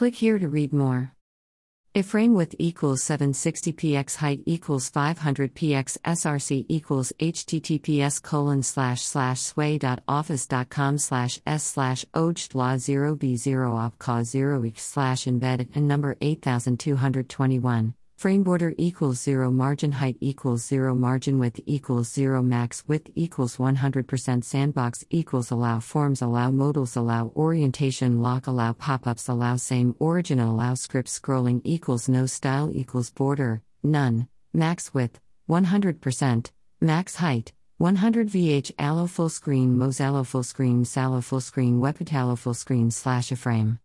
Click 0.00 0.14
here 0.14 0.38
to 0.38 0.48
read 0.48 0.72
more. 0.72 1.12
If 1.92 2.06
frame 2.06 2.32
width 2.32 2.54
equals 2.58 3.02
760px 3.02 4.16
height 4.16 4.40
equals 4.46 4.90
500px 4.90 5.98
src 6.02 6.64
equals 6.70 7.12
https 7.20 8.22
colon 8.22 8.62
slash 8.62 9.02
slash 9.02 9.42
sway.office.com 9.42 10.96
slash 10.96 11.38
s 11.46 11.64
slash 11.64 12.06
ojdla 12.14 12.78
0b0 12.78 13.76
op 13.78 13.98
cause 13.98 14.30
0 14.30 14.64
each 14.64 14.80
slash 14.80 15.26
embed 15.26 15.68
and 15.74 15.86
number 15.86 16.16
8221 16.22 17.92
Frame 18.20 18.42
border 18.42 18.74
equals 18.76 19.18
0 19.18 19.50
margin 19.50 19.92
height 19.92 20.18
equals 20.20 20.62
0 20.66 20.94
margin 20.94 21.38
width 21.38 21.58
equals 21.64 22.12
0 22.12 22.42
max 22.42 22.84
width 22.86 23.08
equals 23.14 23.56
100% 23.56 24.44
sandbox 24.44 25.02
equals 25.08 25.50
allow 25.50 25.80
forms 25.80 26.20
allow 26.20 26.50
modals 26.50 26.96
allow 26.96 27.32
orientation 27.34 28.20
lock 28.20 28.46
allow 28.46 28.74
pop-ups 28.74 29.26
allow 29.26 29.56
same 29.56 29.94
origin 29.98 30.38
allow 30.38 30.74
script 30.74 31.08
scrolling 31.08 31.62
equals 31.64 32.10
no 32.10 32.26
style 32.26 32.70
equals 32.74 33.08
border 33.08 33.62
none 33.82 34.28
max 34.52 34.92
width 34.92 35.18
100% 35.48 36.50
max 36.82 37.14
height 37.16 37.54
100 37.78 38.28
VH 38.28 38.70
allo 38.78 39.06
full 39.06 39.30
screen 39.30 39.78
Mozilla 39.78 40.26
full 40.26 40.42
screen 40.42 40.84
Salo 40.84 41.22
full 41.22 41.40
screen 41.40 41.80
Webpatalo 41.80 42.36
full 42.36 42.52
screen 42.52 42.90
slash 42.90 43.32
a 43.32 43.36
frame 43.36 43.78